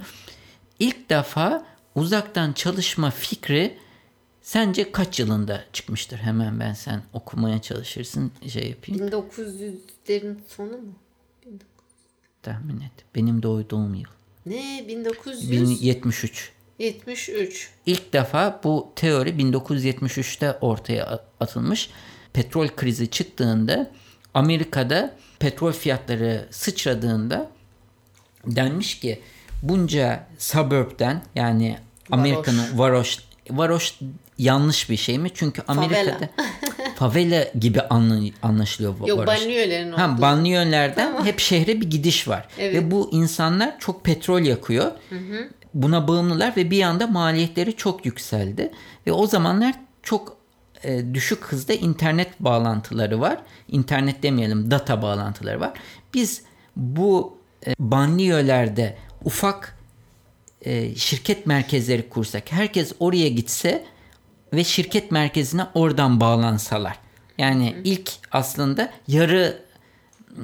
[0.79, 3.77] İlk defa uzaktan çalışma fikri
[4.47, 6.17] Sence kaç yılında çıkmıştır?
[6.17, 9.07] Hemen ben sen okumaya çalışırsın şey yapayım.
[9.07, 10.93] 1900'lerin sonu mu?
[11.45, 11.61] 1900.
[12.43, 12.91] Tahmin et.
[13.15, 14.09] Benim doğduğum yıl.
[14.45, 14.85] Ne?
[14.87, 15.51] 1900?
[15.51, 16.51] 1073.
[16.79, 17.69] 73.
[17.85, 21.89] İlk defa bu teori 1973'te ortaya atılmış.
[22.33, 23.91] Petrol krizi çıktığında
[24.33, 27.51] Amerika'da petrol fiyatları sıçradığında
[28.45, 29.21] denmiş ki
[29.63, 31.77] bunca suburb'den yani
[32.11, 33.99] Amerika'nın varoş varoş
[34.37, 35.29] yanlış bir şey mi?
[35.33, 36.29] Çünkü Amerika'da favela,
[36.95, 37.81] favela gibi
[38.41, 40.01] anlaşılıyor bu Yok banliyölerin olduğu.
[40.01, 41.25] Ha, banliyölerden tamam.
[41.25, 42.47] hep şehre bir gidiş var.
[42.59, 42.75] Evet.
[42.75, 44.91] Ve bu insanlar çok petrol yakıyor.
[45.09, 45.49] Hı hı.
[45.73, 48.71] Buna bağımlılar ve bir anda maliyetleri çok yükseldi.
[49.07, 50.37] Ve o zamanlar çok
[50.83, 53.37] e, düşük hızda internet bağlantıları var.
[53.67, 55.73] İnternet demeyelim data bağlantıları var.
[56.13, 56.41] Biz
[56.75, 59.77] bu e, banliyölerde ufak
[60.61, 63.85] e, şirket merkezleri kursak, herkes oraya gitse
[64.53, 66.99] ve şirket merkezine oradan bağlansalar.
[67.37, 69.61] Yani ilk aslında yarı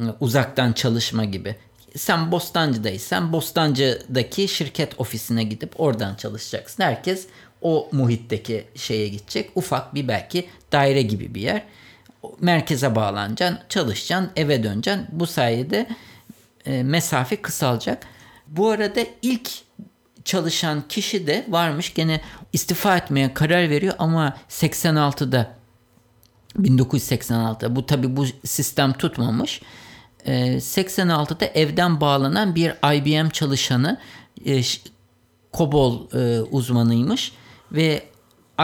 [0.01, 1.55] ıı, uzaktan çalışma gibi.
[1.95, 6.83] Sen Bostancı'daysan Bostancı'daki şirket ofisine gidip oradan çalışacaksın.
[6.83, 7.27] Herkes
[7.61, 9.49] o muhitteki şeye gidecek.
[9.55, 11.63] Ufak bir belki daire gibi bir yer.
[12.39, 15.07] Merkeze bağlanacaksın, çalışacaksın, eve döneceksin.
[15.11, 15.87] Bu sayede
[16.65, 18.07] e, mesafe kısalacak.
[18.47, 19.49] Bu arada ilk
[20.25, 22.21] çalışan kişi de varmış gene
[22.53, 25.55] istifa etmeye karar veriyor ama 86'da
[26.59, 29.61] 1986'da bu tabi bu sistem tutmamış.
[30.25, 33.99] 86'da ee, evden bağlanan bir IBM çalışanı
[34.45, 34.61] e,
[35.53, 37.31] COBOL e, uzmanıymış
[37.71, 38.03] ve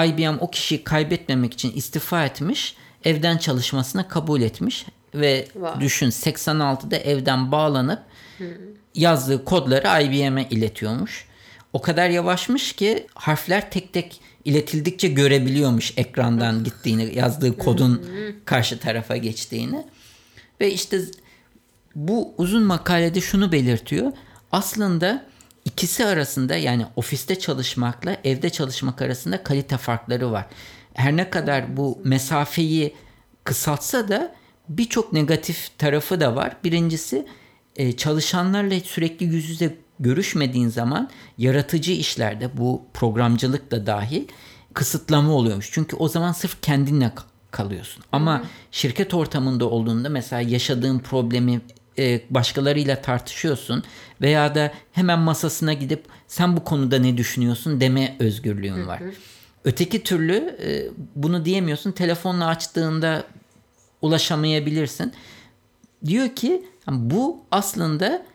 [0.05, 2.75] IBM o kişiyi kaybetmemek için istifa etmiş.
[3.03, 5.81] Evden çalışmasını kabul etmiş ve wow.
[5.81, 7.99] düşün 86'da evden bağlanıp
[8.37, 8.47] hmm.
[8.95, 11.28] yazdığı kodları IBM'e iletiyormuş
[11.73, 18.05] o kadar yavaşmış ki harfler tek tek iletildikçe görebiliyormuş ekrandan gittiğini, yazdığı kodun
[18.45, 19.85] karşı tarafa geçtiğini.
[20.61, 21.01] Ve işte
[21.95, 24.11] bu uzun makalede şunu belirtiyor.
[24.51, 25.25] Aslında
[25.65, 30.45] ikisi arasında yani ofiste çalışmakla evde çalışmak arasında kalite farkları var.
[30.93, 32.95] Her ne kadar bu mesafeyi
[33.43, 34.35] kısaltsa da
[34.69, 36.57] birçok negatif tarafı da var.
[36.63, 37.25] Birincisi
[37.75, 44.27] e, çalışanlarla sürekli yüz yüze görüşmediğin zaman yaratıcı işlerde bu programcılık da dahil
[44.73, 45.69] kısıtlama oluyormuş.
[45.71, 47.11] Çünkü o zaman sırf kendinle
[47.51, 48.03] kalıyorsun.
[48.11, 48.45] Ama Hı-hı.
[48.71, 51.61] şirket ortamında olduğunda mesela yaşadığın problemi
[51.97, 53.83] e, başkalarıyla tartışıyorsun
[54.21, 58.99] veya da hemen masasına gidip sen bu konuda ne düşünüyorsun deme özgürlüğün var.
[58.99, 59.11] Hı-hı.
[59.63, 61.91] Öteki türlü e, bunu diyemiyorsun.
[61.91, 63.23] Telefonla açtığında
[64.01, 65.13] ulaşamayabilirsin.
[66.05, 68.25] Diyor ki bu aslında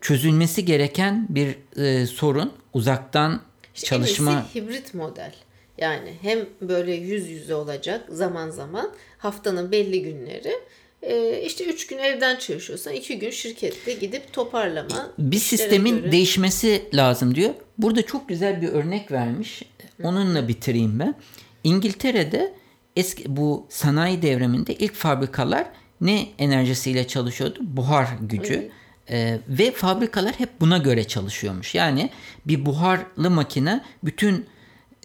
[0.00, 3.42] çözülmesi gereken bir e, sorun uzaktan
[3.74, 5.34] işte çalışma hibrit model.
[5.78, 10.52] Yani hem böyle yüz yüze olacak zaman zaman haftanın belli günleri
[11.02, 15.10] e, işte üç gün evden çalışıyorsan iki gün şirkette gidip toparlama.
[15.18, 16.12] Bir sistemin göre...
[16.12, 17.54] değişmesi lazım diyor.
[17.78, 19.62] Burada çok güzel bir örnek vermiş.
[20.02, 21.14] Onunla bitireyim ben.
[21.64, 22.54] İngiltere'de
[22.96, 25.66] eski bu sanayi devriminde ilk fabrikalar
[26.00, 27.58] ne enerjisiyle çalışıyordu?
[27.62, 28.54] Buhar gücü.
[28.54, 28.70] Evet.
[29.10, 31.74] Ee, ve fabrikalar hep buna göre çalışıyormuş.
[31.74, 32.10] Yani
[32.46, 34.46] bir buharlı makine bütün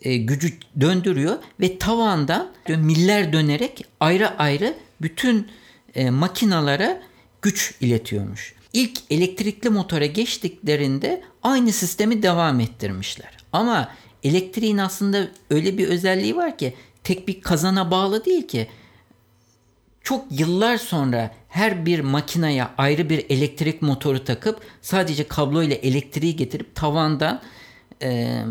[0.02, 5.48] e, gücü döndürüyor ve tavandan miller dönerek ayrı ayrı bütün
[5.96, 7.02] e, makinalara
[7.42, 8.54] güç iletiyormuş.
[8.74, 13.38] İlk elektrikli motora geçtiklerinde aynı sistemi devam ettirmişler.
[13.52, 13.92] Ama
[14.24, 18.68] elektriğin aslında öyle bir özelliği var ki tek bir kazana bağlı değil ki.
[20.04, 26.36] Çok yıllar sonra her bir makineye ayrı bir elektrik motoru takıp sadece kablo ile elektriği
[26.36, 27.42] getirip tavandan
[28.02, 28.44] e,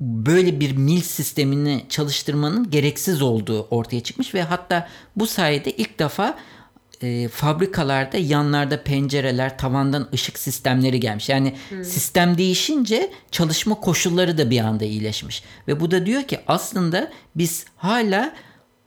[0.00, 6.38] böyle bir mil sistemini çalıştırmanın gereksiz olduğu ortaya çıkmış ve hatta bu sayede ilk defa
[7.02, 11.28] e, fabrikalarda yanlarda pencereler, tavandan ışık sistemleri gelmiş.
[11.28, 11.84] Yani hmm.
[11.84, 15.42] sistem değişince çalışma koşulları da bir anda iyileşmiş.
[15.68, 18.34] Ve bu da diyor ki aslında biz hala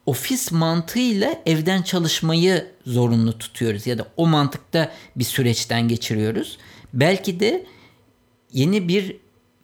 [0.06, 6.58] ofis mantığıyla evden çalışmayı zorunlu tutuyoruz ya da o mantıkta bir süreçten geçiriyoruz.
[6.94, 7.66] Belki de
[8.54, 9.18] yeni bir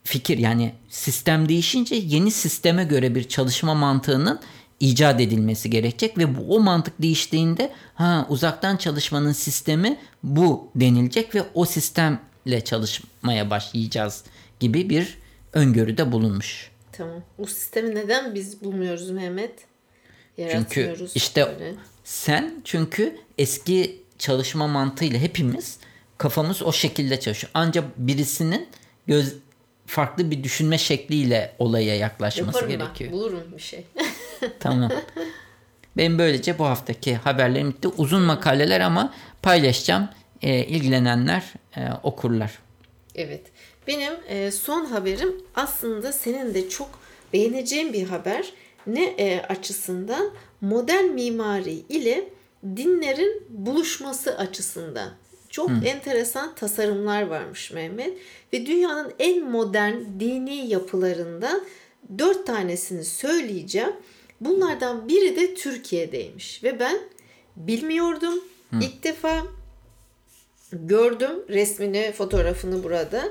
[0.04, 4.40] fikir yani sistem değişince yeni sisteme göre bir çalışma mantığının
[4.80, 11.44] icat edilmesi gerekecek ve bu o mantık değiştiğinde ha uzaktan çalışmanın sistemi bu denilecek ve
[11.54, 14.24] o sistemle çalışmaya başlayacağız
[14.60, 15.18] gibi bir
[15.54, 16.72] öngörüde bulunmuş.
[16.92, 17.24] Tamam.
[17.38, 19.69] Bu sistemi neden biz bulmuyoruz Mehmet?
[20.52, 21.76] Çünkü işte böyle.
[22.04, 25.78] sen çünkü eski çalışma mantığıyla hepimiz
[26.18, 27.52] kafamız o şekilde çalışıyor.
[27.54, 28.68] Ancak birisinin
[29.08, 29.36] göz
[29.86, 33.12] farklı bir düşünme şekliyle olaya yaklaşması Yaparım gerekiyor.
[33.12, 33.20] Ben.
[33.20, 33.86] Bulurum bir şey.
[34.60, 34.92] tamam.
[35.98, 37.88] Benim böylece bu haftaki haberlerim bitti.
[37.88, 40.10] Uzun makaleler ama paylaşacağım.
[40.42, 42.60] E, ilgilenenler e, okurlar.
[43.16, 43.42] Evet.
[43.88, 46.90] Benim e, son haberim aslında senin de çok
[47.34, 48.54] beğeneceğin bir haber.
[48.94, 50.30] Ne e, açısından?
[50.62, 52.30] Modern mimari ile
[52.64, 55.10] dinlerin buluşması açısından.
[55.50, 55.86] Çok Hı.
[55.86, 58.18] enteresan tasarımlar varmış Mehmet.
[58.54, 61.62] Ve dünyanın en modern dini yapılarından
[62.18, 63.94] dört tanesini söyleyeceğim.
[64.42, 66.64] Bunlardan biri de Türkiye'deymiş.
[66.64, 67.00] Ve ben
[67.56, 68.44] bilmiyordum.
[68.70, 68.80] Hı.
[68.82, 69.44] İlk defa
[70.74, 73.30] gördüm resmini, fotoğrafını burada.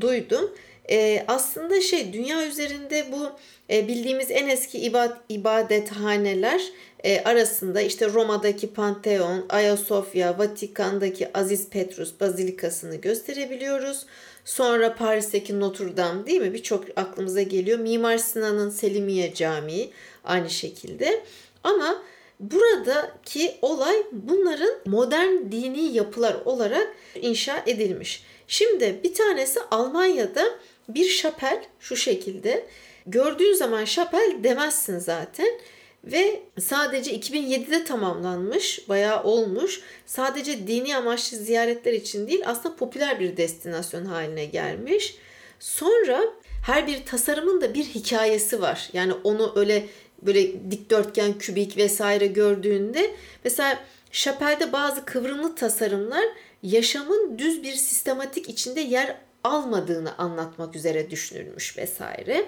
[0.00, 0.50] Duydum.
[0.90, 3.30] Ee, aslında şey dünya üzerinde bu
[3.70, 6.62] e, bildiğimiz en eski ibad, ibadethaneler
[7.04, 14.06] e, arasında işte Roma'daki Pantheon, Ayasofya, Vatikan'daki Aziz Petrus Bazilikası'nı gösterebiliyoruz.
[14.44, 16.52] Sonra Paris'teki Notre Dame değil mi?
[16.52, 17.78] Birçok aklımıza geliyor.
[17.78, 19.90] Mimar Sinan'ın Selimiye Camii
[20.24, 21.22] aynı şekilde.
[21.64, 22.02] Ama
[22.40, 26.88] buradaki olay bunların modern dini yapılar olarak
[27.22, 28.22] inşa edilmiş.
[28.48, 30.44] Şimdi bir tanesi Almanya'da
[30.88, 32.66] bir şapel şu şekilde.
[33.08, 35.48] Gördüğün zaman şapel demezsin zaten
[36.04, 39.80] ve sadece 2007'de tamamlanmış, bayağı olmuş.
[40.06, 45.16] Sadece dini amaçlı ziyaretler için değil aslında popüler bir destinasyon haline gelmiş.
[45.60, 46.20] Sonra
[46.66, 48.88] her bir tasarımın da bir hikayesi var.
[48.92, 49.86] Yani onu öyle
[50.22, 53.10] böyle dikdörtgen, kübik vesaire gördüğünde
[53.44, 53.78] mesela
[54.12, 56.24] şapelde bazı kıvrımlı tasarımlar
[56.62, 62.44] yaşamın düz bir sistematik içinde yer almadığını anlatmak üzere düşünülmüş vesaire.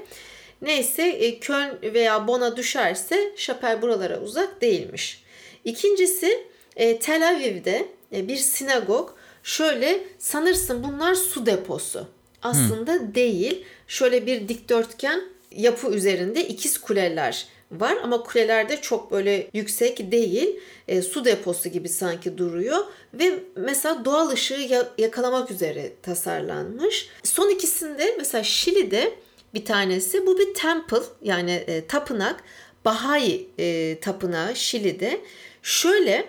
[0.62, 5.24] Neyse e, Köln veya Bon'a düşerse Şapel buralara uzak değilmiş.
[5.64, 6.46] İkincisi
[6.76, 9.10] e, Tel Aviv'de e, bir sinagog
[9.42, 12.06] şöyle sanırsın bunlar su deposu.
[12.42, 13.14] Aslında hmm.
[13.14, 13.64] değil.
[13.88, 15.22] Şöyle bir dikdörtgen
[15.56, 20.60] yapı üzerinde ikiz kuleler var ama kulelerde çok böyle yüksek değil.
[20.88, 22.78] E, su deposu gibi sanki duruyor
[23.14, 27.08] ve mesela doğal ışığı yakalamak üzere tasarlanmış.
[27.22, 29.14] Son ikisinde mesela Şili'de
[29.54, 30.26] bir tanesi.
[30.26, 32.44] Bu bir temple yani e, tapınak.
[32.84, 35.20] Bahai e, tapınağı Şili'de.
[35.62, 36.26] Şöyle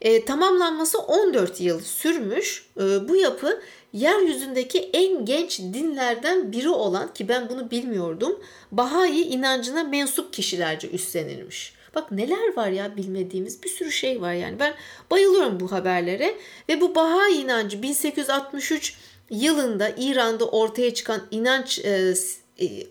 [0.00, 2.66] e, tamamlanması 14 yıl sürmüş.
[2.76, 3.60] E, bu yapı
[3.92, 8.40] yeryüzündeki en genç dinlerden biri olan ki ben bunu bilmiyordum.
[8.72, 11.74] Bahai inancına mensup kişilerce üstlenilmiş.
[11.94, 14.58] Bak neler var ya bilmediğimiz bir sürü şey var yani.
[14.58, 14.74] Ben
[15.10, 16.34] bayılıyorum bu haberlere
[16.68, 18.96] ve bu Bahai inancı 1863
[19.30, 22.14] yılında İran'da ortaya çıkan inanç e,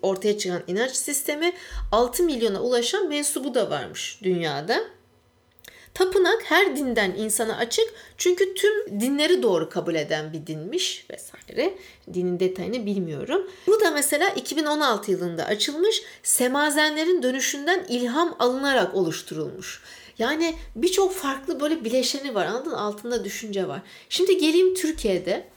[0.02, 1.54] ortaya çıkan inanç sistemi
[1.92, 4.84] 6 milyona ulaşan mensubu da varmış dünyada.
[5.94, 11.78] Tapınak her dinden insana açık çünkü tüm dinleri doğru kabul eden bir dinmiş vesaire.
[12.14, 13.52] Dinin detayını bilmiyorum.
[13.68, 19.82] Bu da mesela 2016 yılında açılmış semazenlerin dönüşünden ilham alınarak oluşturulmuş.
[20.20, 23.82] Yani birçok farklı böyle bileşeni var anladın Altında düşünce var.
[24.10, 25.48] Şimdi geleyim Türkiye'de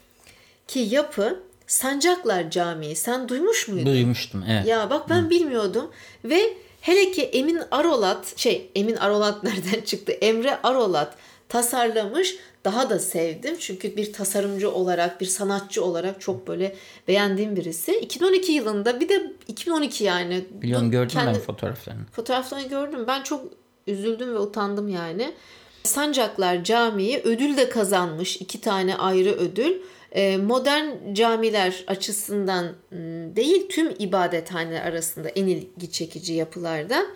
[0.69, 1.43] ki yapı
[1.73, 2.97] Sancaklar Camii.
[2.97, 3.87] Sen duymuş muydun?
[3.87, 4.67] Duymuştum evet.
[4.67, 5.31] Ya bak ben Hı.
[5.31, 5.91] bilmiyordum
[6.25, 10.13] ve hele ki Emin Arolat şey Emin Arolat nereden çıktı?
[10.13, 11.17] Emre Arolat
[11.49, 12.37] tasarlamış.
[12.65, 16.77] Daha da sevdim çünkü bir tasarımcı olarak, bir sanatçı olarak çok böyle
[17.09, 17.99] beğendiğim birisi.
[17.99, 20.45] 2012 yılında bir de 2012 yani.
[20.51, 22.03] Biliyorum gördüm kendi, ben fotoğraflarını.
[22.13, 23.05] Fotoğraflarını gördüm.
[23.07, 23.45] Ben çok
[23.87, 25.35] üzüldüm ve utandım yani.
[25.83, 28.37] Sancaklar Camii ödül de kazanmış.
[28.37, 29.75] iki tane ayrı ödül.
[30.15, 37.07] Ee, modern camiler açısından ıı, değil tüm ibadethaneler arasında en ilgi çekici yapılardan.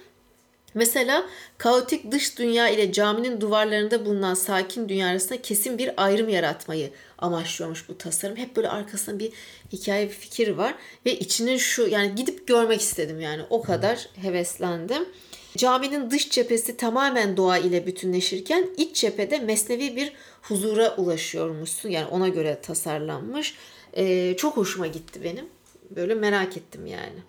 [0.74, 1.26] Mesela
[1.58, 7.88] kaotik dış dünya ile caminin duvarlarında bulunan sakin dünya arasında kesin bir ayrım yaratmayı amaçlıyormuş
[7.88, 8.36] bu tasarım.
[8.36, 9.32] Hep böyle arkasında bir
[9.72, 10.74] hikaye, bir fikir var
[11.06, 15.08] ve içine şu yani gidip görmek istedim yani o kadar heveslendim.
[15.56, 21.88] Caminin dış cephesi tamamen doğa ile bütünleşirken iç cephede mesnevi bir huzura ulaşıyormuşsun.
[21.88, 23.54] Yani ona göre tasarlanmış.
[23.96, 25.46] Ee, çok hoşuma gitti benim.
[25.90, 27.22] Böyle merak ettim yani.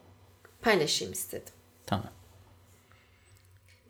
[0.61, 1.53] Paylaşayım istedim.
[1.85, 2.11] Tamam.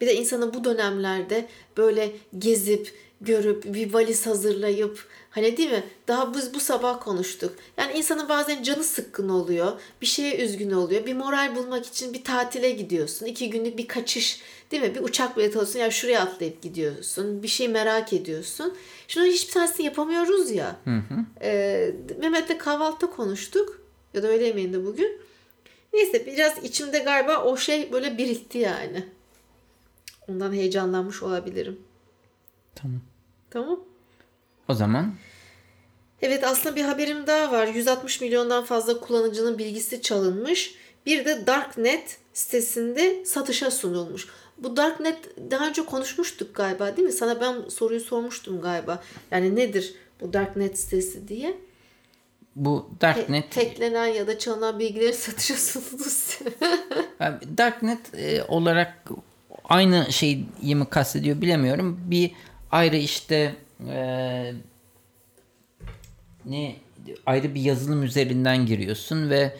[0.02, 1.48] Bir de insanın bu dönemlerde
[1.78, 5.84] böyle gezip, görüp, bir valiz hazırlayıp Hani değil mi?
[6.08, 7.56] Daha biz bu sabah konuştuk.
[7.78, 9.82] Yani insanın bazen canı sıkkın oluyor.
[10.02, 11.06] Bir şeye üzgün oluyor.
[11.06, 13.26] Bir moral bulmak için bir tatile gidiyorsun.
[13.26, 14.96] iki günlük bir kaçış değil mi?
[14.96, 15.80] Bir uçak bileti alıyorsun.
[15.80, 17.44] Ya şuraya atlayıp gidiyorsun.
[17.44, 18.78] Bir şey merak ediyorsun.
[19.08, 20.76] Şimdi hiçbir tanesini yapamıyoruz ya.
[20.84, 21.26] Hı hı.
[21.42, 23.82] Ee, Mehmet'le kahvaltıda konuştuk.
[24.14, 25.22] Ya da öğle yemeğinde bugün.
[25.94, 29.06] Neyse biraz içimde galiba o şey böyle birikti yani.
[30.28, 31.80] Ondan heyecanlanmış olabilirim.
[32.76, 33.02] Tamam.
[33.50, 33.80] Tamam.
[34.68, 35.16] O zaman
[36.22, 37.68] Evet aslında bir haberim daha var.
[37.68, 40.76] 160 milyondan fazla kullanıcının bilgisi çalınmış.
[41.06, 44.28] Bir de Darknet sitesinde satışa sunulmuş.
[44.58, 45.18] Bu Darknet
[45.52, 47.14] daha önce konuşmuştuk galiba değil mi?
[47.14, 49.04] Sana ben soruyu sormuştum galiba.
[49.32, 51.58] Yani nedir bu Darknet sitesi diye.
[52.56, 53.52] Bu Darknet...
[53.52, 56.04] Te- teklenen ya da çalınan bilgileri satışa sunuldu.
[57.58, 59.10] Darknet e, olarak
[59.64, 62.00] aynı şeyi mi kastediyor bilemiyorum.
[62.06, 62.32] Bir
[62.72, 63.56] ayrı işte
[63.90, 64.54] e,
[66.50, 66.76] ne
[67.26, 69.58] ayrı bir yazılım üzerinden giriyorsun ve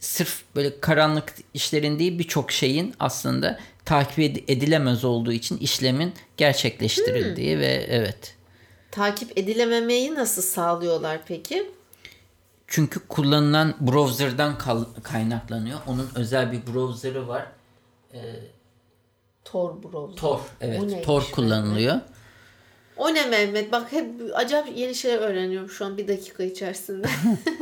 [0.00, 7.60] sırf böyle karanlık işlerin değil birçok şeyin aslında takip edilemez olduğu için işlemin gerçekleştirildiği hmm.
[7.60, 8.36] ve evet.
[8.90, 11.70] Takip edilememeyi nasıl sağlıyorlar peki?
[12.66, 14.58] Çünkü kullanılan browser'dan
[15.02, 15.78] kaynaklanıyor.
[15.86, 17.46] Onun özel bir browser'ı var.
[18.14, 18.20] Ee,
[19.44, 20.16] Tor browser.
[20.16, 21.04] Tor evet.
[21.04, 21.92] Tor kullanılıyor.
[21.94, 22.02] Yani?
[23.02, 23.72] O ne Mehmet?
[23.72, 27.06] Bak hep acayip yeni şeyler öğreniyorum şu an bir dakika içerisinde.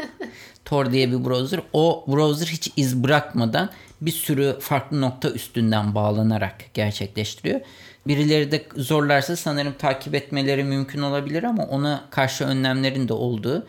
[0.64, 1.60] Tor diye bir browser.
[1.72, 7.60] O browser hiç iz bırakmadan bir sürü farklı nokta üstünden bağlanarak gerçekleştiriyor.
[8.06, 13.66] Birileri de zorlarsa sanırım takip etmeleri mümkün olabilir ama ona karşı önlemlerin de olduğu,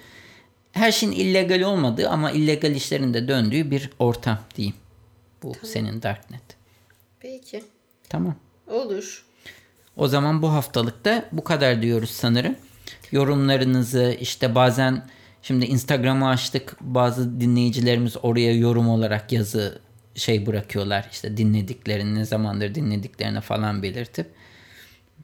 [0.71, 4.75] her şeyin illegal olmadığı ama illegal işlerin de döndüğü bir ortam diyeyim.
[5.43, 5.67] Bu tamam.
[5.73, 6.43] senin Darknet.
[7.19, 7.63] Peki.
[8.09, 8.35] Tamam.
[8.67, 9.30] Olur.
[9.97, 12.55] O zaman bu haftalıkta bu kadar diyoruz sanırım.
[13.11, 15.05] Yorumlarınızı işte bazen
[15.41, 16.77] şimdi Instagram'ı açtık.
[16.81, 19.79] Bazı dinleyicilerimiz oraya yorum olarak yazı
[20.15, 21.07] şey bırakıyorlar.
[21.11, 24.31] İşte dinlediklerini ne zamandır dinlediklerini falan belirtip.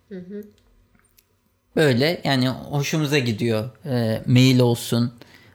[0.09, 0.43] Hı hı.
[1.75, 3.69] Böyle yani hoşumuza gidiyor.
[3.85, 5.13] E, mail olsun,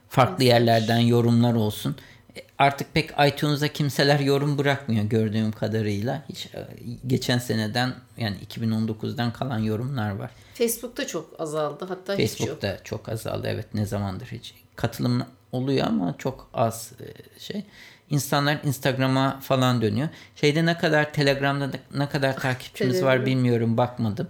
[0.09, 1.95] farklı yerlerden yorumlar olsun
[2.57, 6.23] artık pek iTunes'a kimseler yorum bırakmıyor gördüğüm kadarıyla.
[6.29, 6.67] Hiç e,
[7.07, 10.31] geçen seneden yani 2019'dan kalan yorumlar var.
[10.53, 12.85] Facebook'ta çok azaldı hatta Facebook'ta hiç yok.
[12.85, 14.53] çok azaldı evet ne zamandır hiç.
[14.75, 17.63] Katılım oluyor ama çok az e, şey.
[18.09, 20.09] İnsanlar Instagram'a falan dönüyor.
[20.35, 24.27] Şeyde ne kadar Telegram'da ne kadar takipçimiz var bilmiyorum bakmadım.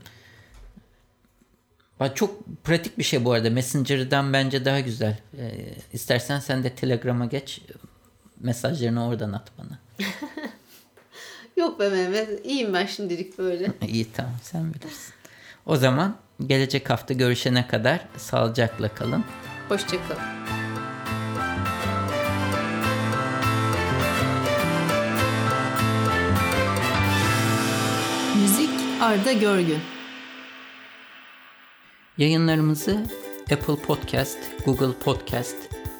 [2.16, 3.50] Çok pratik bir şey bu arada.
[3.50, 5.18] Messenger'dan bence daha güzel.
[5.38, 7.62] Ee, istersen sen de Telegram'a geç
[8.44, 9.80] mesajlarını oradan at bana.
[11.58, 12.46] Yok be Mehmet.
[12.46, 13.72] İyiyim ben şimdilik böyle.
[13.88, 15.14] İyi tamam sen bilirsin.
[15.66, 16.16] O zaman
[16.48, 19.26] gelecek hafta görüşene kadar sağlıcakla kalın.
[19.70, 20.24] Hoşçakalın.
[28.42, 28.70] Müzik
[29.02, 29.80] Arda Görgün
[32.18, 33.04] Yayınlarımızı
[33.52, 35.56] Apple Podcast, Google Podcast,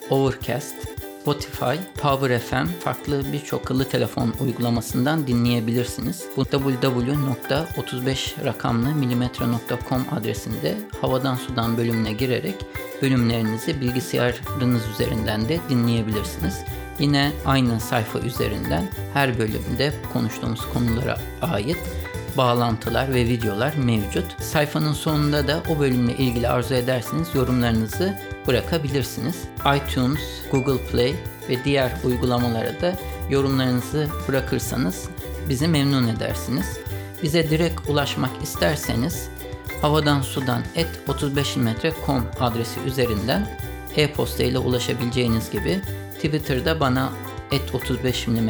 [0.10, 0.76] Overcast,
[1.24, 6.26] Spotify, Power FM, farklı birçok akıllı telefon uygulamasından dinleyebilirsiniz.
[6.38, 12.56] Bu www.35 rakamlı milimetre.com adresinde havadan sudan bölümüne girerek
[13.02, 16.60] bölümlerinizi bilgisayarınız üzerinden de dinleyebilirsiniz.
[17.00, 21.78] Yine aynı sayfa üzerinden her bölümde konuştuğumuz konulara ait
[22.38, 24.42] bağlantılar ve videolar mevcut.
[24.42, 29.36] Sayfanın sonunda da o bölümle ilgili arzu ederseniz yorumlarınızı bırakabilirsiniz.
[29.76, 30.20] iTunes,
[30.52, 31.16] Google Play
[31.50, 32.96] ve diğer uygulamalara da
[33.30, 35.10] yorumlarınızı bırakırsanız
[35.50, 36.78] bizi memnun edersiniz.
[37.24, 39.30] Bize direkt ulaşmak isterseniz
[39.82, 43.48] havadan sudan et 35mm.com adresi üzerinden
[43.96, 45.82] e-posta ile ulaşabileceğiniz gibi
[46.16, 47.10] Twitter'da bana
[47.52, 48.50] et 35 mm